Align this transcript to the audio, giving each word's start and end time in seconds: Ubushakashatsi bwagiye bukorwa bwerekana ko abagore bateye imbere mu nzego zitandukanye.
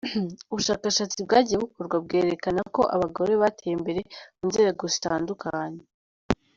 Ubushakashatsi 0.51 1.17
bwagiye 1.25 1.57
bukorwa 1.63 1.95
bwerekana 2.05 2.61
ko 2.75 2.81
abagore 2.95 3.31
bateye 3.41 3.73
imbere 3.79 4.01
mu 4.37 4.43
nzego 4.51 4.83
zitandukanye. 4.93 5.81